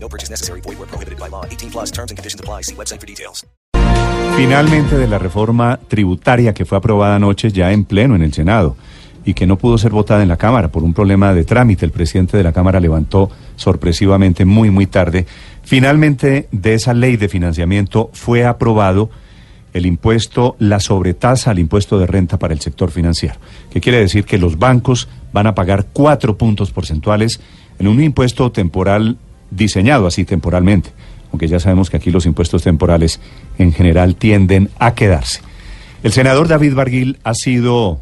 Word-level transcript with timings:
No 0.00 0.08
purchase 0.08 0.30
necessary. 0.30 0.60
Void 0.62 0.78
where 0.78 0.88
prohibited 0.88 1.18
by 1.18 1.28
law. 1.28 1.44
18 1.44 1.70
plus 1.70 1.90
terms 1.90 2.10
and 2.10 2.16
conditions 2.16 2.40
apply. 2.40 2.62
See 2.62 2.74
website 2.74 3.00
for 3.00 3.06
details. 3.06 3.44
Finalmente 4.36 4.96
de 4.96 5.08
la 5.08 5.18
reforma 5.18 5.80
tributaria 5.88 6.54
que 6.54 6.64
fue 6.64 6.78
aprobada 6.78 7.16
anoche 7.16 7.50
ya 7.50 7.72
en 7.72 7.84
pleno 7.84 8.14
en 8.14 8.22
el 8.22 8.32
Senado 8.32 8.76
y 9.24 9.34
que 9.34 9.46
no 9.46 9.58
pudo 9.58 9.78
ser 9.78 9.90
votada 9.90 10.22
en 10.22 10.28
la 10.28 10.36
Cámara 10.36 10.68
por 10.68 10.84
un 10.84 10.94
problema 10.94 11.34
de 11.34 11.44
trámite. 11.44 11.84
El 11.84 11.90
presidente 11.90 12.36
de 12.36 12.44
la 12.44 12.52
Cámara 12.52 12.78
levantó 12.78 13.30
sorpresivamente 13.56 14.44
muy, 14.44 14.70
muy 14.70 14.86
tarde. 14.86 15.26
Finalmente 15.64 16.48
de 16.52 16.74
esa 16.74 16.94
ley 16.94 17.16
de 17.16 17.28
financiamiento 17.28 18.10
fue 18.12 18.44
aprobado 18.46 19.10
el 19.72 19.86
impuesto, 19.86 20.56
la 20.58 20.80
sobretasa 20.80 21.50
al 21.50 21.58
impuesto 21.58 21.98
de 21.98 22.06
renta 22.06 22.38
para 22.38 22.54
el 22.54 22.60
sector 22.60 22.90
financiero, 22.90 23.34
que 23.70 23.80
quiere 23.80 23.98
decir 23.98 24.24
que 24.24 24.38
los 24.38 24.58
bancos 24.58 25.08
van 25.32 25.46
a 25.46 25.54
pagar 25.54 25.86
cuatro 25.92 26.38
puntos 26.38 26.70
porcentuales 26.70 27.40
en 27.78 27.88
un 27.88 28.02
impuesto 28.02 28.50
temporal 28.50 29.18
diseñado 29.50 30.06
así 30.06 30.24
temporalmente, 30.24 30.90
aunque 31.30 31.48
ya 31.48 31.60
sabemos 31.60 31.90
que 31.90 31.96
aquí 31.96 32.10
los 32.10 32.26
impuestos 32.26 32.62
temporales 32.62 33.20
en 33.58 33.72
general 33.72 34.16
tienden 34.16 34.70
a 34.78 34.94
quedarse. 34.94 35.40
El 36.02 36.12
senador 36.12 36.48
David 36.48 36.74
Barguil 36.74 37.18
ha 37.24 37.34
sido 37.34 38.00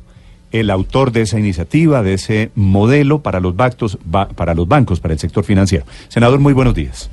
el 0.52 0.70
autor 0.70 1.12
de 1.12 1.22
esa 1.22 1.38
iniciativa, 1.38 2.02
de 2.02 2.14
ese 2.14 2.50
modelo 2.54 3.20
para 3.20 3.40
los, 3.40 3.56
bancos, 3.56 3.98
para 4.34 4.54
los 4.54 4.68
bancos, 4.68 5.00
para 5.00 5.14
el 5.14 5.20
sector 5.20 5.44
financiero. 5.44 5.84
Senador, 6.08 6.38
muy 6.38 6.52
buenos 6.52 6.74
días. 6.74 7.10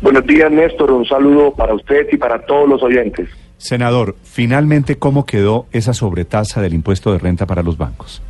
Buenos 0.00 0.26
días, 0.26 0.50
Néstor. 0.50 0.92
Un 0.92 1.04
saludo 1.06 1.52
para 1.52 1.74
usted 1.74 2.06
y 2.12 2.16
para 2.16 2.40
todos 2.46 2.68
los 2.68 2.82
oyentes. 2.82 3.28
Senador, 3.58 4.16
finalmente, 4.22 4.96
¿cómo 4.96 5.26
quedó 5.26 5.66
esa 5.72 5.92
sobretasa 5.92 6.62
del 6.62 6.74
impuesto 6.74 7.12
de 7.12 7.18
renta 7.18 7.46
para 7.46 7.62
los 7.64 7.76
bancos? 7.76 8.22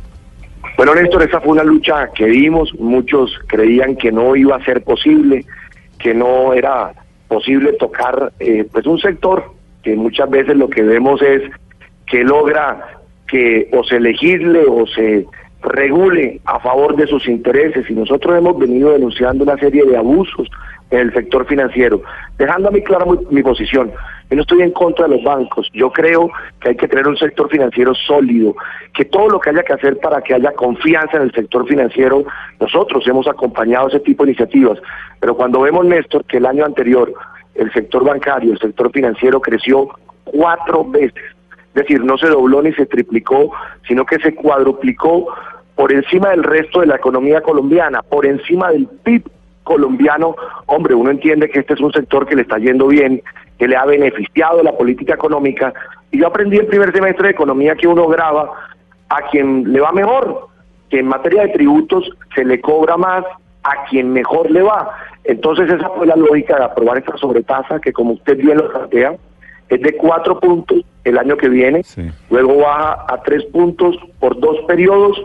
Bueno, 0.79 0.95
Néstor, 0.95 1.23
esa 1.23 1.41
fue 1.41 1.51
una 1.51 1.65
lucha 1.65 2.09
que 2.15 2.25
dimos. 2.25 2.73
Muchos 2.75 3.37
creían 3.47 3.97
que 3.97 4.13
no 4.13 4.33
iba 4.37 4.55
a 4.55 4.63
ser 4.63 4.81
posible, 4.81 5.43
que 5.99 6.13
no 6.13 6.53
era 6.53 6.93
posible 7.27 7.73
tocar 7.73 8.31
eh, 8.39 8.65
pues 8.71 8.85
un 8.85 8.97
sector 8.97 9.51
que 9.83 9.97
muchas 9.97 10.29
veces 10.29 10.55
lo 10.55 10.69
que 10.69 10.81
vemos 10.83 11.21
es 11.21 11.41
que 12.07 12.23
logra 12.23 13.01
que 13.27 13.67
o 13.73 13.83
se 13.83 13.99
legisle 13.99 14.63
o 14.69 14.87
se 14.87 15.25
regule 15.61 16.39
a 16.45 16.59
favor 16.59 16.95
de 16.95 17.07
sus 17.07 17.27
intereses. 17.27 17.89
Y 17.89 17.93
nosotros 17.93 18.37
hemos 18.37 18.57
venido 18.57 18.91
denunciando 18.91 19.43
una 19.43 19.57
serie 19.57 19.85
de 19.85 19.97
abusos 19.97 20.47
en 20.91 20.99
el 20.99 21.13
sector 21.13 21.45
financiero, 21.45 22.01
dejando 22.37 22.69
a 22.69 22.71
mí 22.71 22.81
clara 22.81 23.05
mi, 23.29 23.43
posición. 23.43 23.91
Yo 24.29 24.35
no 24.35 24.41
estoy 24.41 24.61
en 24.61 24.71
contra 24.71 25.07
de 25.07 25.15
los 25.15 25.23
bancos, 25.23 25.69
yo 25.73 25.91
creo 25.91 26.29
que 26.59 26.69
hay 26.69 26.75
que 26.75 26.87
tener 26.87 27.07
un 27.07 27.17
sector 27.17 27.49
financiero 27.49 27.93
sólido, 27.93 28.55
que 28.93 29.05
todo 29.05 29.29
lo 29.29 29.39
que 29.39 29.51
haya 29.51 29.63
que 29.63 29.73
hacer 29.73 29.97
para 29.99 30.21
que 30.21 30.33
haya 30.33 30.51
confianza 30.53 31.17
en 31.17 31.23
el 31.23 31.31
sector 31.31 31.67
financiero, 31.67 32.25
nosotros 32.59 33.07
hemos 33.07 33.27
acompañado 33.27 33.87
ese 33.87 33.99
tipo 33.99 34.23
de 34.23 34.31
iniciativas, 34.31 34.79
pero 35.19 35.35
cuando 35.35 35.61
vemos, 35.61 35.85
Néstor, 35.85 36.25
que 36.25 36.37
el 36.37 36.45
año 36.45 36.65
anterior 36.65 37.13
el 37.55 37.71
sector 37.73 38.03
bancario, 38.03 38.53
el 38.53 38.59
sector 38.59 38.91
financiero 38.91 39.41
creció 39.41 39.89
cuatro 40.23 40.85
veces, 40.85 41.23
es 41.79 41.87
decir, 41.87 42.03
no 42.03 42.17
se 42.17 42.27
dobló 42.27 42.61
ni 42.61 42.73
se 42.73 42.85
triplicó, 42.85 43.51
sino 43.87 44.05
que 44.05 44.19
se 44.19 44.35
cuadruplicó 44.35 45.27
por 45.75 45.93
encima 45.93 46.29
del 46.31 46.43
resto 46.43 46.81
de 46.81 46.87
la 46.87 46.97
economía 46.97 47.41
colombiana, 47.41 48.01
por 48.01 48.25
encima 48.25 48.69
del 48.69 48.85
PIB 49.03 49.23
colombiano, 49.63 50.35
hombre, 50.65 50.93
uno 50.93 51.09
entiende 51.09 51.49
que 51.49 51.59
este 51.59 51.75
es 51.75 51.79
un 51.79 51.93
sector 51.93 52.27
que 52.27 52.35
le 52.35 52.41
está 52.41 52.57
yendo 52.57 52.87
bien, 52.87 53.21
que 53.57 53.67
le 53.67 53.77
ha 53.77 53.85
beneficiado 53.85 54.61
la 54.61 54.75
política 54.75 55.13
económica. 55.13 55.73
Y 56.11 56.19
yo 56.19 56.27
aprendí 56.27 56.57
el 56.57 56.67
primer 56.67 56.91
semestre 56.91 57.27
de 57.27 57.33
economía 57.33 57.75
que 57.75 57.87
uno 57.87 58.07
graba 58.07 58.51
a 59.07 59.21
quien 59.29 59.71
le 59.71 59.79
va 59.79 59.93
mejor, 59.93 60.47
que 60.89 60.99
en 60.99 61.07
materia 61.07 61.43
de 61.43 61.53
tributos 61.53 62.09
se 62.35 62.43
le 62.43 62.59
cobra 62.59 62.97
más 62.97 63.23
a 63.63 63.85
quien 63.89 64.11
mejor 64.11 64.51
le 64.51 64.63
va. 64.63 64.89
Entonces 65.23 65.71
esa 65.71 65.89
fue 65.89 66.07
la 66.07 66.15
lógica 66.15 66.57
de 66.57 66.65
aprobar 66.65 66.97
esta 66.97 67.15
sobretasa 67.17 67.79
que 67.79 67.93
como 67.93 68.13
usted 68.13 68.37
bien 68.37 68.57
lo 68.57 68.69
plantea, 68.69 69.15
es 69.69 69.81
de 69.81 69.95
cuatro 69.95 70.39
puntos 70.39 70.83
el 71.03 71.17
año 71.17 71.37
que 71.37 71.49
viene, 71.49 71.83
luego 72.29 72.57
baja 72.57 73.05
a 73.07 73.21
tres 73.23 73.45
puntos 73.45 73.95
por 74.19 74.39
dos 74.39 74.57
periodos 74.67 75.21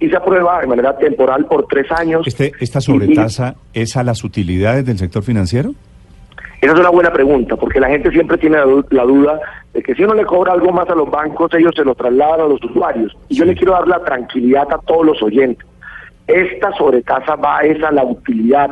y 0.00 0.08
se 0.08 0.16
aprueba 0.16 0.60
de 0.60 0.66
manera 0.66 0.96
temporal 0.96 1.46
por 1.46 1.66
tres 1.66 1.90
años. 1.90 2.26
Este, 2.26 2.52
¿Esta 2.60 2.80
sobretasa 2.80 3.56
es 3.72 3.96
a 3.96 4.02
las 4.02 4.24
utilidades 4.24 4.84
del 4.86 4.98
sector 4.98 5.22
financiero? 5.22 5.74
Esa 6.60 6.72
es 6.72 6.80
una 6.80 6.90
buena 6.90 7.12
pregunta, 7.12 7.56
porque 7.56 7.78
la 7.78 7.88
gente 7.88 8.10
siempre 8.10 8.36
tiene 8.36 8.58
la 8.90 9.04
duda 9.04 9.40
de 9.72 9.82
que 9.82 9.94
si 9.94 10.02
uno 10.02 10.14
le 10.14 10.24
cobra 10.24 10.52
algo 10.52 10.72
más 10.72 10.88
a 10.90 10.94
los 10.94 11.08
bancos, 11.08 11.52
ellos 11.54 11.72
se 11.76 11.84
lo 11.84 11.94
trasladan 11.94 12.40
a 12.40 12.48
los 12.48 12.62
usuarios. 12.64 13.16
Y 13.28 13.36
yo 13.36 13.44
le 13.44 13.54
quiero 13.54 13.72
dar 13.72 13.86
la 13.86 14.04
tranquilidad 14.04 14.66
a 14.72 14.78
todos 14.78 15.06
los 15.06 15.22
oyentes. 15.22 15.64
Esta 16.26 16.72
sobretasa 16.72 17.36
va 17.36 17.58
a 17.58 17.62
esa 17.62 17.92
la 17.92 18.04
utilidad, 18.04 18.70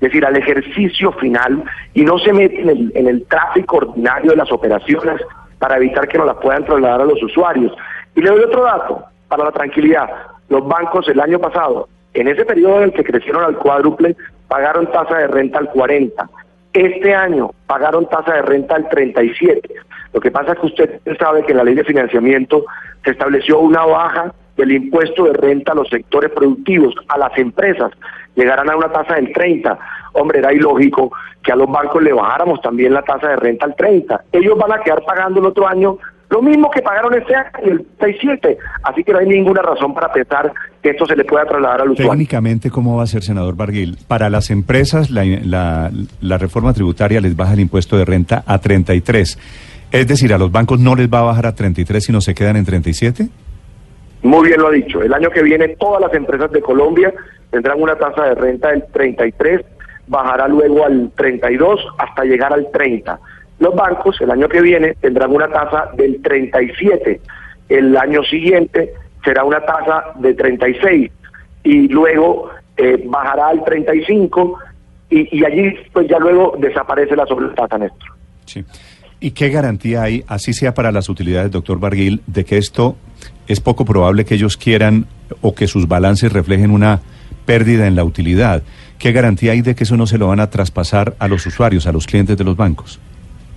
decir, 0.00 0.24
al 0.24 0.36
ejercicio 0.36 1.12
final, 1.12 1.64
y 1.94 2.02
no 2.04 2.18
se 2.18 2.32
mete 2.32 2.60
en 2.60 2.70
el, 2.70 2.92
en 2.94 3.08
el 3.08 3.24
tráfico 3.26 3.78
ordinario 3.78 4.30
de 4.30 4.36
las 4.36 4.52
operaciones 4.52 5.20
para 5.58 5.76
evitar 5.76 6.06
que 6.06 6.18
no 6.18 6.24
las 6.24 6.36
puedan 6.36 6.64
trasladar 6.64 7.00
a 7.00 7.04
los 7.04 7.22
usuarios. 7.22 7.72
Y 8.14 8.20
le 8.20 8.30
doy 8.30 8.40
otro 8.40 8.62
dato 8.62 9.04
para 9.28 9.44
la 9.44 9.52
tranquilidad 9.52 10.08
los 10.48 10.66
bancos 10.66 11.08
el 11.08 11.20
año 11.20 11.38
pasado, 11.38 11.88
en 12.14 12.28
ese 12.28 12.44
periodo 12.44 12.78
en 12.78 12.84
el 12.84 12.92
que 12.92 13.04
crecieron 13.04 13.44
al 13.44 13.56
cuádruple, 13.56 14.16
pagaron 14.48 14.90
tasa 14.90 15.18
de 15.18 15.28
renta 15.28 15.58
al 15.58 15.68
40. 15.70 16.28
Este 16.72 17.14
año 17.14 17.50
pagaron 17.66 18.08
tasa 18.08 18.34
de 18.34 18.42
renta 18.42 18.76
al 18.76 18.88
37. 18.88 19.74
Lo 20.12 20.20
que 20.20 20.30
pasa 20.30 20.52
es 20.52 20.58
que 20.58 20.66
usted 20.66 21.00
sabe 21.18 21.44
que 21.44 21.52
en 21.52 21.58
la 21.58 21.64
ley 21.64 21.74
de 21.74 21.84
financiamiento 21.84 22.64
se 23.04 23.10
estableció 23.10 23.58
una 23.58 23.84
baja 23.84 24.32
del 24.58 24.72
impuesto 24.72 25.24
de 25.24 25.32
renta 25.32 25.72
a 25.72 25.76
los 25.76 25.88
sectores 25.88 26.30
productivos, 26.32 26.94
a 27.08 27.16
las 27.16 27.36
empresas, 27.38 27.92
llegarán 28.34 28.68
a 28.68 28.76
una 28.76 28.92
tasa 28.92 29.14
del 29.14 29.32
30. 29.32 29.78
Hombre, 30.14 30.40
era 30.40 30.52
ilógico 30.52 31.12
que 31.42 31.52
a 31.52 31.56
los 31.56 31.70
bancos 31.70 32.02
le 32.02 32.12
bajáramos 32.12 32.60
también 32.60 32.92
la 32.92 33.02
tasa 33.02 33.28
de 33.28 33.36
renta 33.36 33.64
al 33.64 33.76
30. 33.76 34.24
Ellos 34.32 34.58
van 34.58 34.72
a 34.72 34.82
quedar 34.82 35.02
pagando 35.04 35.40
el 35.40 35.46
otro 35.46 35.66
año 35.66 35.96
lo 36.30 36.42
mismo 36.42 36.70
que 36.70 36.82
pagaron 36.82 37.14
este 37.14 37.34
año, 37.34 37.46
el 37.62 37.86
37. 37.98 38.58
Así 38.82 39.02
que 39.02 39.12
no 39.12 39.18
hay 39.18 39.26
ninguna 39.26 39.62
razón 39.62 39.94
para 39.94 40.12
pensar 40.12 40.52
que 40.82 40.90
esto 40.90 41.06
se 41.06 41.16
le 41.16 41.24
pueda 41.24 41.46
trasladar 41.46 41.80
al 41.80 41.90
usuario. 41.90 42.10
Técnicamente, 42.10 42.70
¿cómo 42.70 42.96
va 42.98 43.04
a 43.04 43.06
ser, 43.06 43.22
senador 43.22 43.56
Barguil? 43.56 43.96
Para 44.08 44.28
las 44.28 44.50
empresas, 44.50 45.10
la, 45.10 45.24
la, 45.24 45.90
la 46.20 46.36
reforma 46.36 46.74
tributaria 46.74 47.20
les 47.22 47.34
baja 47.34 47.54
el 47.54 47.60
impuesto 47.60 47.96
de 47.96 48.04
renta 48.04 48.42
a 48.44 48.58
33. 48.58 49.38
Es 49.90 50.06
decir, 50.06 50.34
¿a 50.34 50.38
los 50.38 50.52
bancos 50.52 50.80
no 50.80 50.96
les 50.96 51.08
va 51.08 51.20
a 51.20 51.22
bajar 51.22 51.46
a 51.46 51.54
33 51.54 52.04
sino 52.04 52.20
se 52.20 52.34
quedan 52.34 52.56
en 52.56 52.66
37? 52.66 53.28
Muy 54.28 54.48
bien 54.48 54.60
lo 54.60 54.68
ha 54.68 54.72
dicho. 54.72 55.00
El 55.00 55.14
año 55.14 55.30
que 55.30 55.42
viene 55.42 55.68
todas 55.68 56.02
las 56.02 56.12
empresas 56.12 56.52
de 56.52 56.60
Colombia 56.60 57.14
tendrán 57.50 57.80
una 57.80 57.96
tasa 57.96 58.24
de 58.24 58.34
renta 58.34 58.68
del 58.68 58.84
33, 58.92 59.62
bajará 60.06 60.46
luego 60.48 60.84
al 60.84 61.10
32 61.16 61.80
hasta 61.96 62.24
llegar 62.24 62.52
al 62.52 62.70
30. 62.70 63.18
Los 63.58 63.74
bancos 63.74 64.20
el 64.20 64.30
año 64.30 64.46
que 64.46 64.60
viene 64.60 64.96
tendrán 65.00 65.34
una 65.34 65.48
tasa 65.48 65.92
del 65.94 66.20
37, 66.20 67.22
el 67.70 67.96
año 67.96 68.22
siguiente 68.22 68.92
será 69.24 69.44
una 69.44 69.64
tasa 69.64 70.12
de 70.16 70.34
36 70.34 71.10
y 71.62 71.88
luego 71.88 72.50
eh, 72.76 73.02
bajará 73.06 73.48
al 73.48 73.64
35 73.64 74.58
y, 75.08 75.38
y 75.38 75.42
allí 75.42 75.74
pues 75.90 76.06
ya 76.06 76.18
luego 76.18 76.54
desaparece 76.58 77.16
la 77.16 77.24
sobretasa, 77.24 77.78
Néstor. 77.78 78.10
Sí. 78.44 78.62
¿Y 79.20 79.32
qué 79.32 79.48
garantía 79.48 80.02
hay, 80.02 80.24
así 80.28 80.52
sea 80.52 80.74
para 80.74 80.92
las 80.92 81.08
utilidades, 81.08 81.50
doctor 81.50 81.80
Barguil, 81.80 82.22
de 82.26 82.44
que 82.44 82.56
esto 82.56 82.96
es 83.48 83.60
poco 83.60 83.84
probable 83.84 84.24
que 84.24 84.34
ellos 84.34 84.56
quieran 84.56 85.06
o 85.40 85.54
que 85.54 85.66
sus 85.66 85.88
balances 85.88 86.32
reflejen 86.32 86.70
una 86.70 87.00
pérdida 87.44 87.88
en 87.88 87.96
la 87.96 88.04
utilidad? 88.04 88.62
¿Qué 88.98 89.10
garantía 89.10 89.52
hay 89.52 89.62
de 89.62 89.74
que 89.74 89.84
eso 89.84 89.96
no 89.96 90.06
se 90.06 90.18
lo 90.18 90.28
van 90.28 90.38
a 90.38 90.50
traspasar 90.50 91.14
a 91.18 91.26
los 91.26 91.44
usuarios, 91.46 91.86
a 91.88 91.92
los 91.92 92.06
clientes 92.06 92.36
de 92.36 92.44
los 92.44 92.56
bancos? 92.56 93.00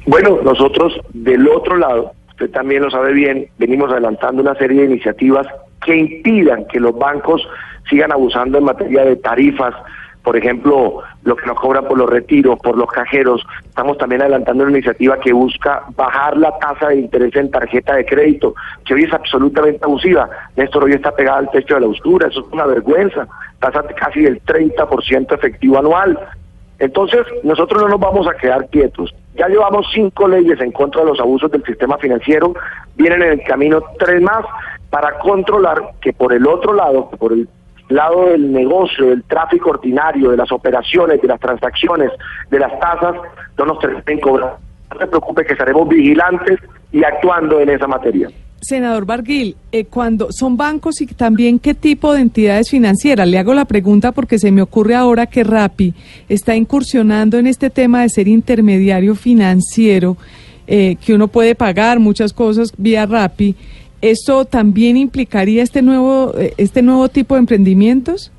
Bueno, 0.07 0.39
nosotros 0.43 0.93
del 1.13 1.47
otro 1.47 1.77
lado, 1.77 2.13
usted 2.29 2.49
también 2.49 2.81
lo 2.81 2.89
sabe 2.89 3.13
bien, 3.13 3.47
venimos 3.59 3.91
adelantando 3.91 4.41
una 4.41 4.55
serie 4.55 4.81
de 4.81 4.87
iniciativas 4.87 5.45
que 5.85 5.95
impidan 5.95 6.65
que 6.67 6.79
los 6.79 6.97
bancos 6.97 7.41
sigan 7.87 8.11
abusando 8.11 8.57
en 8.57 8.63
materia 8.63 9.05
de 9.05 9.15
tarifas, 9.15 9.75
por 10.23 10.37
ejemplo, 10.37 11.01
lo 11.23 11.35
que 11.35 11.45
nos 11.47 11.59
cobran 11.59 11.85
por 11.85 11.97
los 11.97 12.09
retiros, 12.09 12.59
por 12.59 12.77
los 12.77 12.89
cajeros. 12.91 13.43
Estamos 13.63 13.97
también 13.97 14.21
adelantando 14.21 14.63
una 14.63 14.73
iniciativa 14.73 15.19
que 15.19 15.33
busca 15.33 15.83
bajar 15.95 16.37
la 16.37 16.57
tasa 16.59 16.89
de 16.89 16.97
interés 16.97 17.35
en 17.35 17.49
tarjeta 17.49 17.95
de 17.95 18.05
crédito, 18.05 18.53
que 18.85 18.93
hoy 18.93 19.03
es 19.03 19.13
absolutamente 19.13 19.83
abusiva. 19.83 20.29
Néstor 20.55 20.83
hoy 20.83 20.93
está 20.93 21.11
pegada 21.11 21.39
al 21.39 21.51
techo 21.51 21.75
de 21.75 21.81
la 21.81 21.87
oscura, 21.87 22.27
eso 22.27 22.41
es 22.41 22.53
una 22.53 22.65
vergüenza. 22.65 23.27
Tasa 23.59 23.83
casi 23.95 24.21
del 24.21 24.41
30% 24.43 25.33
efectivo 25.33 25.79
anual. 25.79 26.17
Entonces, 26.77 27.21
nosotros 27.43 27.81
no 27.81 27.89
nos 27.89 27.99
vamos 27.99 28.27
a 28.27 28.33
quedar 28.33 28.67
quietos. 28.69 29.13
Ya 29.35 29.47
llevamos 29.47 29.87
cinco 29.93 30.27
leyes 30.27 30.59
en 30.61 30.71
contra 30.71 31.01
de 31.01 31.07
los 31.07 31.19
abusos 31.19 31.51
del 31.51 31.63
sistema 31.63 31.97
financiero, 31.97 32.53
vienen 32.95 33.21
en 33.23 33.31
el 33.33 33.43
camino 33.43 33.81
tres 33.97 34.21
más 34.21 34.45
para 34.89 35.17
controlar 35.19 35.81
que 36.01 36.11
por 36.11 36.33
el 36.33 36.45
otro 36.45 36.73
lado, 36.73 37.09
por 37.11 37.31
el 37.33 37.47
lado 37.93 38.29
del 38.29 38.51
negocio, 38.51 39.07
del 39.09 39.23
tráfico 39.23 39.71
ordinario, 39.71 40.31
de 40.31 40.37
las 40.37 40.51
operaciones, 40.51 41.21
de 41.21 41.27
las 41.27 41.39
transacciones, 41.39 42.11
de 42.49 42.59
las 42.59 42.79
tasas, 42.79 43.15
no 43.57 43.65
nos 43.65 43.79
terminen 43.79 44.19
cobrando. 44.19 44.57
No 44.91 44.99
se 44.99 45.07
preocupe 45.07 45.45
que 45.45 45.53
estaremos 45.53 45.87
vigilantes 45.87 46.59
y 46.91 47.03
actuando 47.03 47.59
en 47.59 47.69
esa 47.69 47.87
materia. 47.87 48.29
Senador 48.61 49.05
Barguil, 49.05 49.55
eh, 49.71 49.85
cuando 49.85 50.31
son 50.31 50.55
bancos 50.55 51.01
y 51.01 51.07
también 51.07 51.57
qué 51.57 51.73
tipo 51.73 52.13
de 52.13 52.21
entidades 52.21 52.69
financieras. 52.69 53.27
Le 53.27 53.39
hago 53.39 53.55
la 53.55 53.65
pregunta 53.65 54.11
porque 54.11 54.37
se 54.37 54.51
me 54.51 54.61
ocurre 54.61 54.93
ahora 54.93 55.25
que 55.25 55.43
Rappi 55.43 55.95
está 56.29 56.55
incursionando 56.55 57.39
en 57.39 57.47
este 57.47 57.71
tema 57.71 58.03
de 58.03 58.09
ser 58.09 58.27
intermediario 58.27 59.15
financiero, 59.15 60.15
eh, 60.67 60.95
que 61.03 61.15
uno 61.15 61.27
puede 61.27 61.55
pagar 61.55 61.99
muchas 61.99 62.33
cosas 62.33 62.71
vía 62.77 63.07
Rappi. 63.07 63.55
¿Esto 64.01 64.45
también 64.45 64.97
implicaría 64.97 65.63
este 65.63 65.81
nuevo, 65.81 66.33
eh, 66.37 66.53
este 66.57 66.81
nuevo 66.81 67.07
tipo 67.09 67.35
de 67.35 67.39
emprendimientos? 67.39 68.31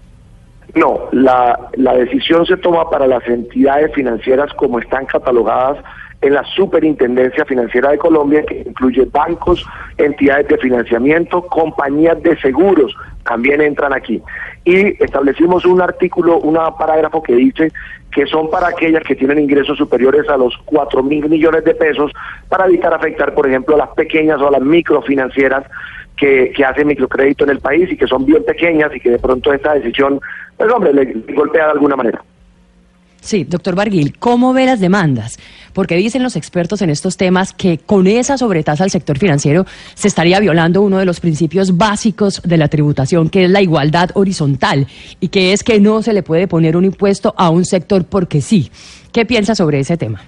No, 0.74 1.00
la, 1.12 1.70
la 1.74 1.94
decisión 1.94 2.46
se 2.46 2.56
toma 2.56 2.88
para 2.90 3.06
las 3.06 3.26
entidades 3.28 3.92
financieras 3.94 4.52
como 4.54 4.78
están 4.78 5.06
catalogadas 5.06 5.78
en 6.22 6.34
la 6.34 6.44
Superintendencia 6.44 7.44
Financiera 7.44 7.90
de 7.90 7.98
Colombia, 7.98 8.44
que 8.46 8.64
incluye 8.66 9.04
bancos, 9.06 9.66
entidades 9.98 10.48
de 10.48 10.56
financiamiento, 10.56 11.42
compañías 11.42 12.22
de 12.22 12.38
seguros, 12.40 12.94
también 13.24 13.60
entran 13.60 13.92
aquí. 13.92 14.22
Y 14.64 15.02
establecimos 15.02 15.66
un 15.66 15.82
artículo, 15.82 16.38
un 16.38 16.58
parágrafo 16.78 17.22
que 17.22 17.34
dice 17.34 17.72
que 18.12 18.26
son 18.26 18.50
para 18.50 18.68
aquellas 18.68 19.02
que 19.02 19.16
tienen 19.16 19.38
ingresos 19.38 19.78
superiores 19.78 20.28
a 20.28 20.36
los 20.36 20.56
4 20.66 21.02
mil 21.02 21.28
millones 21.28 21.64
de 21.64 21.74
pesos 21.74 22.12
para 22.48 22.66
evitar 22.66 22.92
afectar, 22.92 23.34
por 23.34 23.46
ejemplo, 23.46 23.74
a 23.74 23.78
las 23.78 23.90
pequeñas 23.90 24.40
o 24.40 24.48
a 24.48 24.50
las 24.50 24.60
microfinancieras 24.60 25.64
que, 26.16 26.52
que 26.54 26.64
hacen 26.64 26.86
microcrédito 26.86 27.44
en 27.44 27.50
el 27.50 27.60
país 27.60 27.90
y 27.90 27.96
que 27.96 28.06
son 28.06 28.26
bien 28.26 28.44
pequeñas 28.44 28.94
y 28.94 29.00
que 29.00 29.10
de 29.10 29.18
pronto 29.18 29.52
esta 29.52 29.74
decisión, 29.74 30.20
pues 30.56 30.70
hombre, 30.70 30.92
le 30.92 31.14
golpea 31.34 31.66
de 31.66 31.72
alguna 31.72 31.96
manera. 31.96 32.22
Sí, 33.22 33.44
doctor 33.44 33.76
Barguil, 33.76 34.18
¿cómo 34.18 34.52
ve 34.52 34.66
las 34.66 34.80
demandas? 34.80 35.38
Porque 35.72 35.94
dicen 35.94 36.24
los 36.24 36.34
expertos 36.34 36.82
en 36.82 36.90
estos 36.90 37.16
temas 37.16 37.52
que 37.52 37.78
con 37.78 38.08
esa 38.08 38.36
sobretasa 38.36 38.82
al 38.82 38.90
sector 38.90 39.16
financiero 39.16 39.64
se 39.94 40.08
estaría 40.08 40.40
violando 40.40 40.82
uno 40.82 40.98
de 40.98 41.04
los 41.04 41.20
principios 41.20 41.78
básicos 41.78 42.42
de 42.42 42.56
la 42.56 42.66
tributación, 42.66 43.30
que 43.30 43.44
es 43.44 43.50
la 43.50 43.62
igualdad 43.62 44.10
horizontal, 44.14 44.88
y 45.20 45.28
que 45.28 45.52
es 45.52 45.62
que 45.62 45.78
no 45.78 46.02
se 46.02 46.12
le 46.12 46.24
puede 46.24 46.48
poner 46.48 46.76
un 46.76 46.84
impuesto 46.84 47.32
a 47.36 47.48
un 47.50 47.64
sector 47.64 48.04
porque 48.06 48.40
sí. 48.40 48.72
¿Qué 49.12 49.24
piensa 49.24 49.54
sobre 49.54 49.78
ese 49.78 49.96
tema? 49.96 50.20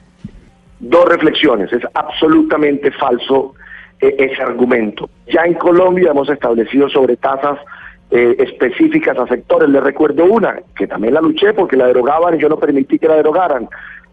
Dos 0.79 1.05
reflexiones. 1.07 1.73
Es 1.73 1.83
absolutamente 1.95 2.93
falso 2.93 3.55
eh, 4.01 4.15
ese 4.17 4.41
argumento. 4.41 5.11
Ya 5.27 5.43
en 5.43 5.55
Colombia 5.55 6.13
hemos 6.13 6.29
establecido 6.31 6.89
sobretasas 6.89 7.59
eh, 8.17 8.37
específicas 8.39 9.19
a 9.19 9.27
sectores. 9.27 9.69
Les 9.69 9.83
recuerdo 9.83 10.25
una, 10.25 10.61
que 10.77 10.87
también 10.87 11.15
la 11.15 11.21
luché 11.21 11.53
porque 11.53 11.77
la 11.77 11.89
derogaban 11.89 12.37
y 12.37 12.39
yo 12.39 12.49
no 12.49 12.61
permití 12.61 12.97
que 12.97 13.09
la 13.09 13.17
derogaran. 13.17 13.69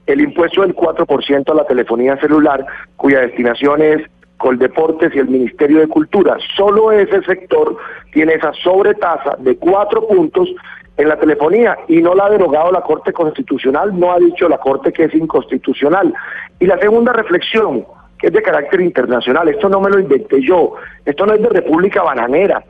El 0.07 0.21
impuesto 0.21 0.61
del 0.63 0.75
4% 0.75 1.51
a 1.51 1.53
la 1.53 1.67
telefonía 1.67 2.17
celular, 2.17 2.65
cuya 2.95 3.19
destinación 3.19 3.83
es 3.83 4.01
Coldeportes 4.37 5.13
y 5.13 5.19
el 5.19 5.27
Ministerio 5.27 5.81
de 5.81 5.87
Cultura. 5.87 6.35
Solo 6.57 6.91
ese 6.91 7.21
sector 7.21 7.77
tiene 8.11 8.33
esa 8.33 8.51
sobretasa 8.53 9.35
de 9.37 9.55
cuatro 9.57 10.07
puntos 10.07 10.49
en 10.97 11.07
la 11.07 11.19
telefonía 11.19 11.77
y 11.87 12.01
no 12.01 12.15
la 12.15 12.25
ha 12.25 12.31
derogado 12.31 12.71
la 12.71 12.81
Corte 12.81 13.13
Constitucional, 13.13 13.99
no 13.99 14.11
ha 14.13 14.17
dicho 14.17 14.49
la 14.49 14.57
Corte 14.57 14.91
que 14.91 15.03
es 15.03 15.13
inconstitucional. 15.13 16.11
Y 16.59 16.65
la 16.65 16.79
segunda 16.79 17.13
reflexión, 17.13 17.85
que 18.17 18.27
es 18.27 18.33
de 18.33 18.41
carácter 18.41 18.81
internacional, 18.81 19.47
esto 19.47 19.69
no 19.69 19.79
me 19.79 19.91
lo 19.91 19.99
inventé 19.99 20.41
yo, 20.41 20.73
esto 21.05 21.27
no 21.27 21.35
es 21.35 21.41
de 21.43 21.49
República 21.49 22.01
Bananera, 22.01 22.63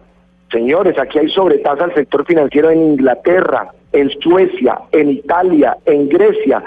Señores, 0.52 0.98
aquí 1.00 1.20
hay 1.20 1.30
sobretasa 1.30 1.86
al 1.86 1.94
sector 1.94 2.26
financiero 2.26 2.70
en 2.70 2.82
Inglaterra, 2.82 3.70
en 3.94 4.10
Suecia, 4.20 4.80
en 4.92 5.10
Italia, 5.12 5.78
en 5.86 6.10
Grecia, 6.10 6.62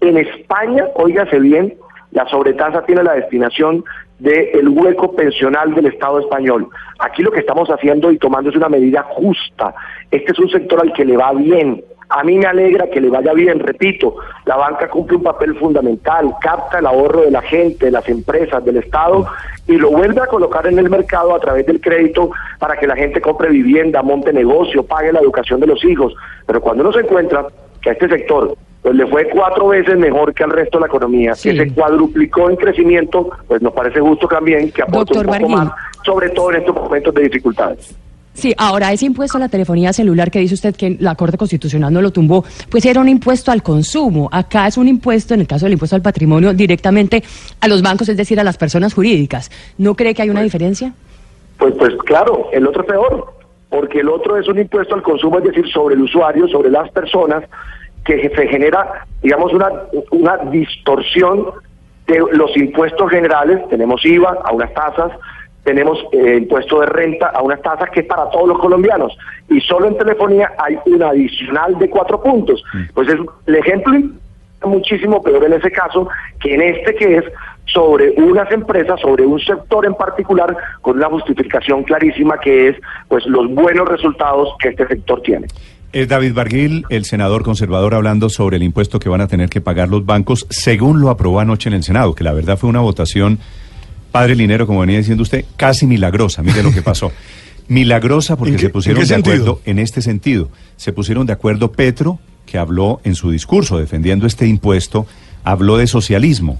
en 0.00 0.16
España, 0.18 0.86
óigase 0.94 1.38
bien, 1.38 1.74
la 2.12 2.26
sobretasa 2.28 2.84
tiene 2.84 3.02
la 3.02 3.14
destinación 3.14 3.84
del 4.18 4.68
hueco 4.68 5.14
pensional 5.14 5.74
del 5.74 5.86
Estado 5.86 6.20
español. 6.20 6.68
Aquí 6.98 7.22
lo 7.22 7.30
que 7.30 7.40
estamos 7.40 7.68
haciendo 7.68 8.10
y 8.10 8.18
tomando 8.18 8.50
es 8.50 8.56
una 8.56 8.68
medida 8.68 9.02
justa. 9.02 9.74
Este 10.10 10.32
es 10.32 10.38
un 10.38 10.48
sector 10.48 10.80
al 10.80 10.92
que 10.92 11.04
le 11.04 11.16
va 11.16 11.32
bien, 11.32 11.82
a 12.08 12.24
mí 12.24 12.38
me 12.38 12.46
alegra 12.46 12.88
que 12.88 13.00
le 13.00 13.10
vaya 13.10 13.32
bien, 13.34 13.58
repito, 13.60 14.16
la 14.46 14.56
banca 14.56 14.88
cumple 14.88 15.18
un 15.18 15.22
papel 15.22 15.54
fundamental, 15.56 16.34
capta 16.40 16.78
el 16.78 16.86
ahorro 16.86 17.22
de 17.22 17.30
la 17.30 17.42
gente, 17.42 17.86
de 17.86 17.92
las 17.92 18.08
empresas, 18.08 18.64
del 18.64 18.78
Estado 18.78 19.26
y 19.66 19.76
lo 19.76 19.90
vuelve 19.90 20.22
a 20.22 20.26
colocar 20.26 20.66
en 20.66 20.78
el 20.78 20.88
mercado 20.88 21.34
a 21.34 21.40
través 21.40 21.66
del 21.66 21.80
crédito 21.80 22.30
para 22.58 22.78
que 22.78 22.86
la 22.86 22.96
gente 22.96 23.20
compre 23.20 23.50
vivienda, 23.50 24.02
monte 24.02 24.32
negocio, 24.32 24.82
pague 24.82 25.12
la 25.12 25.20
educación 25.20 25.60
de 25.60 25.66
los 25.66 25.84
hijos. 25.84 26.14
Pero 26.46 26.60
cuando 26.62 26.82
uno 26.82 26.92
se 26.92 27.00
encuentra 27.00 27.46
que 27.82 27.90
a 27.90 27.92
este 27.92 28.08
sector 28.08 28.56
pues 28.80 28.94
le 28.94 29.06
fue 29.06 29.28
cuatro 29.28 29.68
veces 29.68 29.98
mejor 29.98 30.32
que 30.32 30.44
al 30.44 30.50
resto 30.50 30.78
de 30.78 30.82
la 30.82 30.86
economía, 30.86 31.32
que 31.32 31.56
se 31.56 31.74
cuadruplicó 31.74 32.48
en 32.48 32.56
crecimiento, 32.56 33.28
pues 33.46 33.60
nos 33.60 33.72
parece 33.72 34.00
justo 34.00 34.28
también 34.28 34.70
que 34.70 34.82
aporte 34.82 35.18
un 35.18 35.26
poco 35.26 35.48
más, 35.48 35.70
sobre 36.04 36.30
todo 36.30 36.52
en 36.52 36.60
estos 36.60 36.74
momentos 36.74 37.12
de 37.12 37.22
dificultades. 37.22 37.94
Sí, 38.38 38.54
ahora 38.56 38.92
ese 38.92 39.04
impuesto 39.04 39.36
a 39.36 39.40
la 39.40 39.48
telefonía 39.48 39.92
celular 39.92 40.30
que 40.30 40.38
dice 40.38 40.54
usted 40.54 40.76
que 40.76 40.96
la 41.00 41.16
Corte 41.16 41.36
Constitucional 41.36 41.92
no 41.92 42.00
lo 42.00 42.12
tumbó, 42.12 42.44
pues 42.70 42.86
era 42.86 43.00
un 43.00 43.08
impuesto 43.08 43.50
al 43.50 43.64
consumo. 43.64 44.28
Acá 44.30 44.68
es 44.68 44.76
un 44.76 44.86
impuesto, 44.86 45.34
en 45.34 45.40
el 45.40 45.48
caso 45.48 45.66
del 45.66 45.72
impuesto 45.72 45.96
al 45.96 46.02
patrimonio, 46.02 46.54
directamente 46.54 47.24
a 47.60 47.66
los 47.66 47.82
bancos, 47.82 48.08
es 48.08 48.16
decir, 48.16 48.38
a 48.38 48.44
las 48.44 48.56
personas 48.56 48.94
jurídicas. 48.94 49.50
¿No 49.76 49.96
cree 49.96 50.14
que 50.14 50.22
hay 50.22 50.30
una 50.30 50.38
pues, 50.38 50.52
diferencia? 50.52 50.92
Pues, 51.58 51.74
pues 51.80 51.96
claro, 52.06 52.48
el 52.52 52.64
otro 52.64 52.82
es 52.82 52.86
peor, 52.86 53.34
porque 53.70 53.98
el 53.98 54.08
otro 54.08 54.36
es 54.36 54.46
un 54.46 54.60
impuesto 54.60 54.94
al 54.94 55.02
consumo, 55.02 55.38
es 55.38 55.44
decir, 55.44 55.68
sobre 55.72 55.96
el 55.96 56.02
usuario, 56.02 56.46
sobre 56.46 56.70
las 56.70 56.88
personas, 56.92 57.42
que 58.04 58.30
se 58.36 58.46
genera, 58.46 59.04
digamos, 59.20 59.52
una, 59.52 59.68
una 60.12 60.36
distorsión 60.52 61.44
de 62.06 62.20
los 62.34 62.56
impuestos 62.56 63.10
generales, 63.10 63.68
tenemos 63.68 64.04
IVA 64.04 64.38
a 64.44 64.52
unas 64.52 64.72
tasas, 64.74 65.10
tenemos 65.68 65.98
eh, 66.12 66.38
impuesto 66.38 66.80
de 66.80 66.86
renta 66.86 67.26
a 67.26 67.42
unas 67.42 67.60
tasas 67.60 67.90
que 67.90 68.00
es 68.00 68.06
para 68.06 68.30
todos 68.30 68.48
los 68.48 68.58
colombianos 68.58 69.14
y 69.50 69.60
solo 69.60 69.88
en 69.88 69.98
telefonía 69.98 70.50
hay 70.56 70.78
una 70.86 71.10
adicional 71.10 71.78
de 71.78 71.90
cuatro 71.90 72.22
puntos. 72.22 72.64
Mm. 72.72 72.84
Pues 72.94 73.06
es, 73.10 73.18
el 73.46 73.54
ejemplo 73.54 73.94
es 73.98 74.66
muchísimo 74.66 75.22
peor 75.22 75.44
en 75.44 75.52
ese 75.52 75.70
caso 75.70 76.08
que 76.40 76.54
en 76.54 76.62
este 76.62 76.94
que 76.94 77.18
es 77.18 77.24
sobre 77.66 78.12
unas 78.12 78.50
empresas, 78.50 78.98
sobre 78.98 79.26
un 79.26 79.38
sector 79.40 79.84
en 79.84 79.92
particular, 79.92 80.56
con 80.80 80.96
una 80.96 81.10
justificación 81.10 81.84
clarísima 81.84 82.38
que 82.40 82.68
es 82.68 82.76
pues 83.08 83.26
los 83.26 83.52
buenos 83.52 83.86
resultados 83.86 84.48
que 84.58 84.70
este 84.70 84.86
sector 84.86 85.20
tiene. 85.20 85.48
Es 85.92 86.08
David 86.08 86.32
Barguil, 86.32 86.86
el 86.88 87.04
senador 87.04 87.42
conservador, 87.42 87.94
hablando 87.94 88.30
sobre 88.30 88.56
el 88.56 88.62
impuesto 88.62 88.98
que 88.98 89.10
van 89.10 89.20
a 89.20 89.28
tener 89.28 89.50
que 89.50 89.60
pagar 89.60 89.90
los 89.90 90.06
bancos, 90.06 90.46
según 90.48 91.02
lo 91.02 91.10
aprobó 91.10 91.40
anoche 91.40 91.68
en 91.68 91.74
el 91.74 91.82
Senado, 91.82 92.14
que 92.14 92.24
la 92.24 92.32
verdad 92.32 92.56
fue 92.56 92.70
una 92.70 92.80
votación 92.80 93.38
Padre 94.10 94.34
Linero, 94.34 94.66
como 94.66 94.80
venía 94.80 94.98
diciendo 94.98 95.22
usted, 95.22 95.44
casi 95.56 95.86
milagrosa. 95.86 96.42
Mire 96.42 96.62
lo 96.62 96.72
que 96.72 96.82
pasó. 96.82 97.12
milagrosa 97.68 98.36
porque 98.36 98.58
se 98.58 98.70
pusieron 98.70 99.06
de 99.06 99.14
acuerdo 99.14 99.60
en 99.64 99.78
este 99.78 100.02
sentido. 100.02 100.48
Se 100.76 100.92
pusieron 100.92 101.26
de 101.26 101.34
acuerdo 101.34 101.72
Petro, 101.72 102.18
que 102.46 102.58
habló 102.58 103.00
en 103.04 103.14
su 103.14 103.30
discurso 103.30 103.78
defendiendo 103.78 104.26
este 104.26 104.46
impuesto, 104.46 105.06
habló 105.44 105.76
de 105.76 105.86
socialismo. 105.86 106.58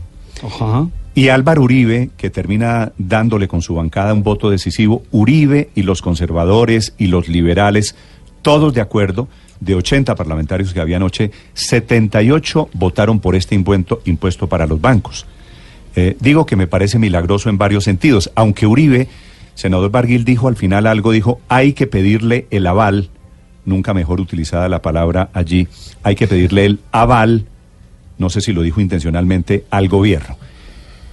Y 1.15 1.31
Álvaro 1.31 1.63
Uribe, 1.63 2.11
que 2.17 2.31
termina 2.31 2.93
dándole 2.99 3.49
con 3.49 3.63
su 3.63 3.75
bancada 3.75 4.13
un 4.13 4.23
voto 4.23 4.51
decisivo, 4.51 5.03
Uribe 5.11 5.71
y 5.75 5.83
los 5.83 6.01
conservadores 6.03 6.95
y 6.97 7.09
los 7.09 7.29
liberales, 7.29 7.97
todos 8.43 8.75
de 8.75 8.81
acuerdo, 8.81 9.27
de 9.59 9.75
80 9.75 10.15
parlamentarios 10.15 10.73
que 10.73 10.81
había 10.81 10.99
anoche, 10.99 11.33
78 11.55 12.69
votaron 12.75 13.19
por 13.19 13.35
este 13.35 13.57
impuesto, 13.57 14.01
impuesto 14.05 14.47
para 14.47 14.67
los 14.67 14.81
bancos. 14.81 15.27
Eh, 16.01 16.17
digo 16.21 16.47
que 16.47 16.55
me 16.55 16.69
parece 16.69 17.01
milagroso 17.01 17.51
en 17.51 17.59
varios 17.59 17.83
sentidos, 17.83 18.31
aunque 18.37 18.69
Uribe, 18.69 19.09
senador 19.55 19.91
Barguil 19.91 20.25
dijo 20.25 20.47
al 20.47 20.55
final 20.55 20.87
algo, 20.87 21.11
dijo, 21.11 21.41
hay 21.49 21.73
que 21.73 21.89
pedirle 21.89 22.47
el 22.53 22.69
aval, 22.69 23.09
nunca 23.65 23.95
mejor 23.95 24.21
utilizada 24.21 24.69
la 24.69 24.81
palabra 24.81 25.31
allí, 25.33 25.67
hay 26.05 26.15
que 26.15 26.29
pedirle 26.29 26.67
el 26.67 26.79
aval, 26.93 27.47
no 28.17 28.31
sé 28.31 28.41
si 28.41 28.53
lo 28.53 28.63
dijo 28.63 28.81
intencionalmente, 28.81 29.65
al 29.71 29.89
gobierno. 29.89 30.37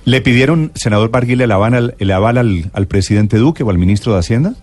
¿Le 0.04 0.22
pidieron, 0.22 0.72
senador 0.76 1.10
Barguil, 1.10 1.42
el 1.42 1.52
aval, 1.52 1.96
el 1.98 2.12
aval 2.12 2.38
al, 2.38 2.66
al 2.72 2.86
presidente 2.86 3.38
Duque 3.38 3.64
o 3.64 3.72
al 3.72 3.80
ministro 3.80 4.14
de 4.14 4.20
Hacienda? 4.20 4.54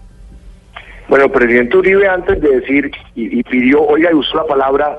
Bueno, 1.08 1.24
el 1.24 1.32
presidente 1.32 1.76
Uribe 1.78 2.06
antes 2.08 2.40
de 2.40 2.60
decir, 2.60 2.92
y, 3.16 3.40
y 3.40 3.42
pidió, 3.42 3.82
oiga, 3.82 4.12
y 4.12 4.14
usó 4.14 4.36
la 4.36 4.46
palabra 4.46 4.98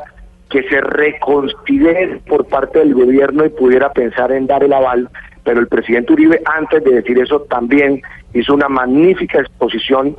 que 0.53 0.61
se 0.69 0.79
reconsidere 0.81 2.19
por 2.27 2.45
parte 2.45 2.77
del 2.77 2.93
gobierno 2.93 3.43
y 3.43 3.49
pudiera 3.49 3.91
pensar 3.91 4.31
en 4.31 4.45
dar 4.45 4.63
el 4.63 4.71
aval, 4.71 5.09
pero 5.43 5.59
el 5.59 5.67
presidente 5.67 6.13
Uribe 6.13 6.41
antes 6.45 6.83
de 6.83 6.91
decir 6.91 7.17
eso 7.17 7.41
también 7.49 8.03
hizo 8.35 8.53
una 8.53 8.69
magnífica 8.69 9.39
exposición 9.39 10.15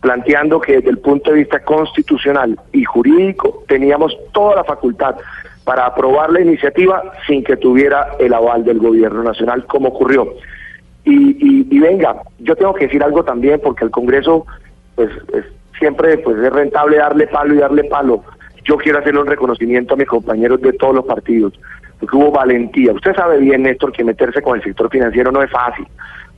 planteando 0.00 0.58
que 0.58 0.76
desde 0.76 0.88
el 0.88 0.98
punto 0.98 1.30
de 1.32 1.38
vista 1.40 1.60
constitucional 1.60 2.58
y 2.72 2.84
jurídico 2.84 3.62
teníamos 3.68 4.16
toda 4.32 4.56
la 4.56 4.64
facultad 4.64 5.16
para 5.64 5.84
aprobar 5.84 6.30
la 6.32 6.40
iniciativa 6.40 7.02
sin 7.26 7.44
que 7.44 7.56
tuviera 7.58 8.08
el 8.18 8.32
aval 8.32 8.64
del 8.64 8.78
gobierno 8.78 9.22
nacional, 9.22 9.66
como 9.66 9.88
ocurrió. 9.88 10.32
Y, 11.04 11.12
y, 11.46 11.68
y 11.70 11.78
venga, 11.78 12.16
yo 12.38 12.56
tengo 12.56 12.72
que 12.72 12.86
decir 12.86 13.02
algo 13.02 13.22
también, 13.22 13.60
porque 13.62 13.84
el 13.84 13.90
Congreso, 13.90 14.46
pues 14.94 15.10
es- 15.34 15.44
siempre 15.78 16.16
pues 16.18 16.38
es 16.38 16.52
rentable 16.52 16.96
darle 16.98 17.26
palo 17.26 17.52
y 17.54 17.58
darle 17.58 17.84
palo. 17.84 18.22
Yo 18.64 18.76
quiero 18.76 18.98
hacerle 18.98 19.20
un 19.20 19.26
reconocimiento 19.26 19.94
a 19.94 19.96
mis 19.96 20.06
compañeros 20.06 20.60
de 20.60 20.72
todos 20.72 20.94
los 20.94 21.04
partidos, 21.04 21.52
porque 22.00 22.16
hubo 22.16 22.30
valentía. 22.30 22.92
Usted 22.92 23.14
sabe 23.14 23.38
bien, 23.38 23.62
Néstor, 23.62 23.92
que 23.92 24.04
meterse 24.04 24.42
con 24.42 24.56
el 24.56 24.62
sector 24.62 24.90
financiero 24.90 25.30
no 25.30 25.42
es 25.42 25.50
fácil. 25.50 25.86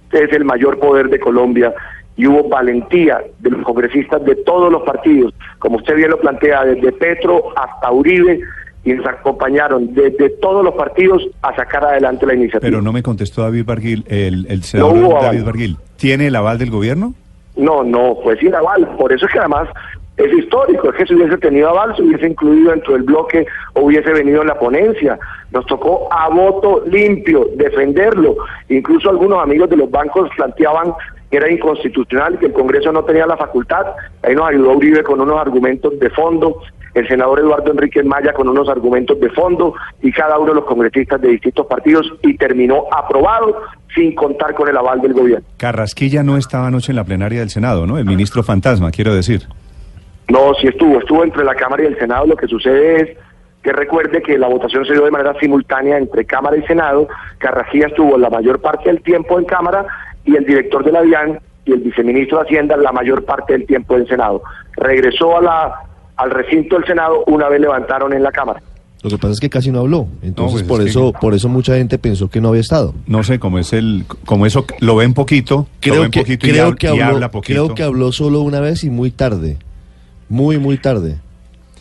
Usted 0.04 0.24
es 0.24 0.32
el 0.32 0.44
mayor 0.44 0.78
poder 0.78 1.08
de 1.08 1.18
Colombia 1.18 1.72
y 2.16 2.26
hubo 2.26 2.48
valentía 2.48 3.20
de 3.40 3.50
los 3.50 3.62
congresistas 3.62 4.24
de 4.24 4.36
todos 4.36 4.72
los 4.72 4.82
partidos, 4.82 5.34
como 5.58 5.76
usted 5.76 5.96
bien 5.96 6.10
lo 6.10 6.18
plantea, 6.18 6.64
desde 6.64 6.92
Petro 6.92 7.52
hasta 7.56 7.90
Uribe, 7.90 8.40
y 8.84 8.92
nos 8.92 9.06
acompañaron 9.06 9.92
desde 9.94 10.30
todos 10.30 10.64
los 10.64 10.74
partidos 10.74 11.28
a 11.42 11.54
sacar 11.56 11.84
adelante 11.84 12.24
la 12.24 12.34
iniciativa. 12.34 12.60
Pero 12.60 12.80
no 12.80 12.92
me 12.92 13.02
contestó 13.02 13.42
David 13.42 13.64
Barguil, 13.66 14.04
el, 14.06 14.46
el 14.48 14.62
senador 14.62 14.96
aval. 14.96 15.22
David 15.22 15.44
Barguil. 15.44 15.76
¿Tiene 15.96 16.28
el 16.28 16.36
aval 16.36 16.58
del 16.58 16.70
gobierno? 16.70 17.12
No, 17.56 17.82
no, 17.82 18.16
fue 18.22 18.38
sin 18.38 18.54
aval. 18.54 18.86
Por 18.96 19.12
eso 19.12 19.26
es 19.26 19.32
que 19.32 19.40
además 19.40 19.68
es 20.16 20.32
histórico. 20.32 20.90
Es 20.90 20.96
que 20.96 21.06
si 21.06 21.14
hubiese 21.14 21.38
tenido 21.38 21.68
aval, 21.68 21.94
se 21.96 22.02
hubiese 22.02 22.26
incluido 22.26 22.70
dentro 22.70 22.94
del 22.94 23.02
bloque 23.02 23.46
o 23.74 23.82
hubiese 23.82 24.12
venido 24.12 24.42
en 24.42 24.48
la 24.48 24.58
ponencia. 24.58 25.18
Nos 25.52 25.66
tocó 25.66 26.08
a 26.10 26.28
voto 26.28 26.82
limpio 26.86 27.48
defenderlo. 27.54 28.36
Incluso 28.68 29.10
algunos 29.10 29.42
amigos 29.42 29.70
de 29.70 29.76
los 29.76 29.90
bancos 29.90 30.30
planteaban 30.36 30.92
que 31.30 31.36
era 31.38 31.50
inconstitucional 31.50 32.34
y 32.34 32.38
que 32.38 32.46
el 32.46 32.52
Congreso 32.52 32.92
no 32.92 33.04
tenía 33.04 33.26
la 33.26 33.36
facultad. 33.36 33.84
Ahí 34.22 34.34
nos 34.34 34.48
ayudó 34.48 34.72
Uribe 34.72 35.02
con 35.02 35.20
unos 35.20 35.38
argumentos 35.38 35.98
de 35.98 36.08
fondo, 36.10 36.62
el 36.94 37.06
senador 37.08 37.40
Eduardo 37.40 37.72
Enrique 37.72 38.02
Maya 38.02 38.32
con 38.32 38.48
unos 38.48 38.68
argumentos 38.68 39.20
de 39.20 39.28
fondo 39.30 39.74
y 40.02 40.12
cada 40.12 40.38
uno 40.38 40.50
de 40.50 40.54
los 40.54 40.64
congresistas 40.64 41.20
de 41.20 41.28
distintos 41.28 41.66
partidos 41.66 42.10
y 42.22 42.36
terminó 42.36 42.84
aprobado 42.90 43.60
sin 43.94 44.14
contar 44.14 44.54
con 44.54 44.68
el 44.68 44.76
aval 44.76 45.02
del 45.02 45.12
gobierno. 45.12 45.44
Carrasquilla 45.56 46.22
no 46.22 46.36
estaba 46.36 46.68
anoche 46.68 46.92
en 46.92 46.96
la 46.96 47.04
plenaria 47.04 47.40
del 47.40 47.50
Senado, 47.50 47.86
¿no? 47.86 47.98
El 47.98 48.06
ministro 48.06 48.42
fantasma, 48.42 48.90
quiero 48.92 49.14
decir. 49.14 49.46
No, 50.28 50.52
sí 50.60 50.66
estuvo, 50.66 50.98
estuvo 50.98 51.22
entre 51.24 51.44
la 51.44 51.54
Cámara 51.54 51.82
y 51.84 51.86
el 51.86 51.98
Senado. 51.98 52.26
Lo 52.26 52.36
que 52.36 52.48
sucede 52.48 52.96
es 53.02 53.18
que 53.62 53.72
recuerde 53.72 54.22
que 54.22 54.38
la 54.38 54.48
votación 54.48 54.84
se 54.84 54.92
dio 54.92 55.04
de 55.04 55.10
manera 55.10 55.34
simultánea 55.40 55.98
entre 55.98 56.24
Cámara 56.24 56.56
y 56.56 56.62
Senado. 56.66 57.08
Carrasquilla 57.38 57.86
estuvo 57.88 58.16
la 58.18 58.30
mayor 58.30 58.60
parte 58.60 58.88
del 58.88 59.02
tiempo 59.02 59.38
en 59.38 59.44
Cámara 59.44 59.86
y 60.24 60.34
el 60.36 60.44
director 60.44 60.84
de 60.84 60.92
la 60.92 61.02
DIAN 61.02 61.38
y 61.64 61.72
el 61.72 61.80
viceministro 61.80 62.38
de 62.38 62.44
Hacienda 62.44 62.76
la 62.76 62.92
mayor 62.92 63.24
parte 63.24 63.52
del 63.52 63.66
tiempo 63.66 63.96
en 63.96 64.06
Senado. 64.06 64.42
Regresó 64.76 65.36
a 65.38 65.42
la, 65.42 65.74
al 66.16 66.30
recinto 66.30 66.76
del 66.76 66.84
Senado 66.86 67.24
una 67.26 67.48
vez 67.48 67.60
levantaron 67.60 68.12
en 68.12 68.22
la 68.22 68.30
Cámara. 68.32 68.60
Lo 69.02 69.10
que 69.10 69.18
pasa 69.18 69.32
es 69.34 69.40
que 69.40 69.50
casi 69.50 69.70
no 69.70 69.80
habló. 69.80 70.08
Entonces, 70.22 70.62
pues 70.62 70.68
por 70.68 70.80
es 70.80 70.84
que- 70.86 70.90
eso 70.90 71.12
por 71.20 71.34
eso 71.34 71.48
mucha 71.48 71.76
gente 71.76 71.98
pensó 71.98 72.28
que 72.28 72.40
no 72.40 72.48
había 72.48 72.60
estado. 72.62 72.94
No 73.06 73.22
sé, 73.22 73.38
como 73.38 73.58
es 73.58 73.72
el, 73.72 74.04
como 74.24 74.46
eso 74.46 74.64
lo 74.80 74.96
ven 74.96 75.14
poquito, 75.14 75.56
lo 75.58 75.66
Creo 75.80 76.02
ven 76.02 76.10
que, 76.10 76.20
poquito 76.20 76.46
y, 76.46 76.50
creo, 76.50 76.70
hab- 76.70 76.76
que 76.78 76.86
y 76.86 76.90
habló, 77.00 77.04
habla 77.14 77.30
poquito. 77.30 77.64
creo 77.64 77.74
que 77.76 77.82
habló 77.84 78.10
solo 78.12 78.40
una 78.40 78.58
vez 78.60 78.82
y 78.84 78.90
muy 78.90 79.10
tarde. 79.12 79.58
Muy, 80.28 80.58
muy 80.58 80.78
tarde. 80.78 81.16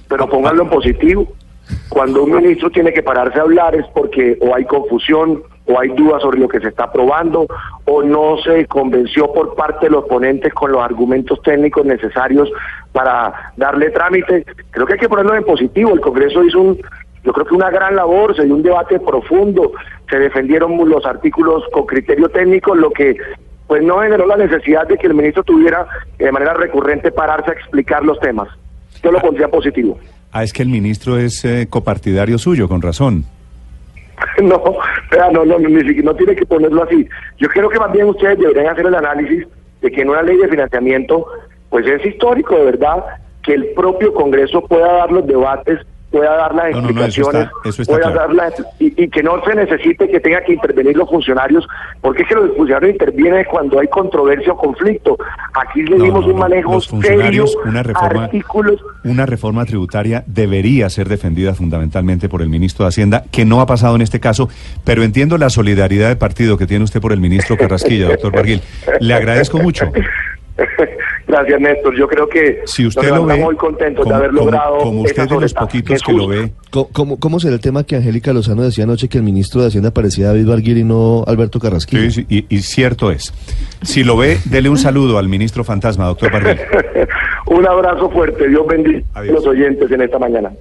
pero 0.08 0.30
pónganlo 0.30 0.64
en 0.64 0.70
positivo. 0.70 1.28
Cuando 1.90 2.24
un 2.24 2.36
ministro 2.36 2.70
tiene 2.70 2.94
que 2.94 3.02
pararse 3.02 3.40
a 3.40 3.44
hablar 3.44 3.76
es 3.76 3.86
porque 3.94 4.38
o 4.40 4.54
hay 4.56 4.66
confusión 4.66 5.42
o 5.66 5.80
hay 5.80 5.90
dudas 5.90 6.22
sobre 6.22 6.40
lo 6.40 6.48
que 6.48 6.60
se 6.60 6.68
está 6.68 6.84
aprobando 6.84 7.48
o 7.86 8.04
no 8.04 8.38
se 8.44 8.68
convenció 8.68 9.34
por 9.34 9.56
parte 9.56 9.88
de 9.88 9.92
los 9.92 10.06
ponentes 10.06 10.54
con 10.54 10.72
los 10.72 10.84
argumentos 10.84 11.42
técnicos 11.42 11.86
necesarios 11.86 12.52
para 12.92 13.52
darle 13.58 13.90
trámite. 13.90 14.46
Creo 14.70 14.86
que 14.86 14.94
hay 14.94 15.00
que 15.00 15.10
ponerlo 15.10 15.36
en 15.36 15.44
positivo. 15.44 15.92
El 15.92 16.02
Congreso 16.02 16.44
hizo 16.44 16.62
un, 16.62 16.80
yo 17.24 17.34
creo 17.34 17.46
que 17.48 17.56
una 17.56 17.72
gran 17.72 17.96
labor, 17.96 18.36
se 18.36 18.44
dio 18.44 18.54
un 18.54 18.62
debate 18.62 19.00
profundo, 19.00 19.72
se 20.10 20.20
defendieron 20.20 20.78
los 20.88 21.04
artículos 21.06 21.64
con 21.72 21.88
criterio 21.88 22.30
técnico, 22.30 22.76
lo 22.76 22.92
que 22.92 23.18
pues 23.68 23.84
no 23.84 24.02
generó 24.02 24.28
la 24.28 24.38
necesidad 24.38 24.88
de 24.88 24.98
que 24.98 25.08
el 25.08 25.14
ministro 25.14 25.44
tuviera 25.44 25.88
de 26.18 26.32
manera 26.32 26.54
recurrente 26.54 27.12
pararse 27.12 27.52
a 27.52 27.54
explicar 27.54 28.04
los 28.04 28.20
temas. 28.20 28.48
Yo 29.04 29.12
lo 29.12 29.20
pondría 29.20 29.48
positivo. 29.48 30.00
Ah, 30.32 30.44
es 30.44 30.54
que 30.54 30.64
el 30.64 30.70
ministro 30.70 31.18
es 31.18 31.46
eh, 31.46 31.68
copartidario 31.70 32.38
suyo, 32.38 32.68
con 32.68 32.82
razón. 32.82 33.26
No, 34.42 34.62
no, 35.32 35.46
no, 35.46 35.60
ni 35.60 35.84
no 36.02 36.16
tiene 36.16 36.36
que 36.36 36.46
ponerlo 36.46 36.84
así. 36.84 37.08
Yo 37.38 37.48
creo 37.50 37.70
que 37.70 37.80
más 37.80 37.92
bien 37.92 38.08
ustedes 38.08 38.38
deberían 38.38 38.68
hacer 38.68 38.86
el 38.86 38.96
análisis 38.96 39.48
de 39.82 39.92
que 39.92 40.02
en 40.02 40.10
una 40.10 40.22
ley 40.24 40.38
de 40.38 40.48
financiamiento, 40.48 41.26
pues 41.70 41.86
es 41.86 42.06
histórico, 42.06 42.56
de 42.56 42.66
verdad, 42.66 43.04
que 43.44 43.54
el 43.54 43.68
propio 43.76 44.14
Congreso 44.14 44.62
pueda 44.62 44.92
dar 44.92 45.12
los 45.12 45.26
debates, 45.26 45.80
pueda 46.16 46.36
dar 46.36 46.56
las 46.56 46.72
No, 46.72 46.82
no, 46.82 46.90
no, 46.92 47.06
eso 47.06 47.22
explicaciones, 47.22 47.48
está- 47.48 47.70
eso 47.70 47.82
está 47.82 47.94
pueda 47.94 48.12
claro. 48.14 48.34
dar 48.34 48.36
las- 48.36 48.66
y, 48.80 49.04
y 49.04 49.10
que 49.10 49.22
no 49.24 49.44
se 49.44 49.54
necesite 49.56 50.10
que 50.10 50.20
tenga 50.22 50.42
que 50.44 50.54
intervenir 50.54 50.96
los 50.96 51.10
funcionarios, 51.10 51.68
porque 52.02 52.24
es 52.24 52.30
que 52.30 52.36
los 52.36 52.56
funcionarios 52.56 52.92
intervienen 52.94 53.46
cuando 53.52 53.80
hay 53.80 53.88
controversia 53.88 54.54
o 54.54 54.58
conflicto. 54.58 55.18
Aquí 55.54 55.84
le 55.84 55.98
dimos 55.98 56.26
un 56.26 56.38
manejo 56.38 56.74
Los 56.74 56.86
serio, 56.86 57.02
funcionarios, 57.02 57.58
una 57.66 57.84
reforma, 57.84 58.24
artículos 58.26 58.82
una 59.04 59.26
reforma 59.26 59.66
tributaria 59.66 60.24
debería 60.26 60.90
ser 60.90 61.08
defendida 61.10 61.54
fundamentalmente 61.54 62.28
por 62.30 62.42
el 62.42 62.50
ministro 62.50 62.86
de 62.86 62.90
Hacienda, 62.90 63.24
que 63.32 63.46
no 63.46 63.62
ha 63.62 63.66
pasado 63.66 63.96
en 63.96 64.02
este 64.02 64.20
caso, 64.20 64.50
pero 64.84 65.04
entiendo 65.04 65.38
la 65.38 65.50
solidaridad 65.50 66.08
de 66.10 66.16
partido 66.16 66.58
que 66.58 66.66
tiene 66.66 66.84
usted 66.86 67.02
por 67.02 67.12
el 67.12 67.20
ministro 67.20 67.58
Carrasquilla, 67.58 68.08
doctor 68.08 68.32
Barguil. 68.32 68.62
Le 69.00 69.14
agradezco 69.14 69.60
mucho. 69.60 69.92
Gracias, 71.28 71.60
Néstor. 71.60 71.98
Yo 71.98 72.08
creo 72.08 72.28
que 72.30 72.62
Si 72.66 72.86
usted 72.86 73.02
nos 73.10 73.10
lo 73.10 73.26
ve, 73.26 73.34
levantamos 73.34 73.46
muy 73.46 73.56
contentos 73.58 74.04
como- 74.04 74.16
de 74.16 74.18
haber 74.18 74.30
como- 74.32 74.46
logrado 74.46 74.78
como 74.78 75.02
usted 75.02 75.24
esa 75.24 75.36
de 75.36 75.42
los 75.42 75.54
poquitos 75.54 76.02
que 76.04 76.14
lo 76.14 76.28
ve, 76.28 76.52
¿Cómo, 76.92 77.18
cómo, 77.20 77.40
será 77.40 77.54
el 77.56 77.62
tema 77.62 77.84
que 77.84 77.96
Angélica 77.96 78.34
Lozano 78.34 78.62
decía 78.64 78.84
anoche 78.84 79.08
que 79.08 79.18
el 79.18 79.24
ministro 79.24 79.62
de 79.62 79.68
Hacienda 79.68 79.92
parecía 79.92 80.28
David 80.28 80.48
Barguil 80.48 80.78
y 80.80 80.84
no 80.84 81.24
Alberto? 81.26 81.60
Sí, 81.88 82.12
sí, 82.12 82.26
y, 82.30 82.46
y 82.50 82.60
cierto 82.60 83.12
es. 83.12 83.34
Si 83.82 84.04
lo 84.04 84.18
ve, 84.18 84.38
dele 84.46 84.70
un 84.70 84.78
saludo 84.78 85.18
al 85.18 85.28
ministro 85.30 85.64
fantasma, 85.64 86.06
doctor 86.08 86.32
Barguil. 86.32 86.60
Un 87.48 87.68
abrazo 87.68 88.10
fuerte. 88.10 88.48
Dios 88.48 88.66
bendiga 88.68 89.02
a 89.14 89.24
los 89.24 89.46
oyentes 89.46 89.90
en 89.92 90.02
esta 90.02 90.18
mañana. 90.20 90.52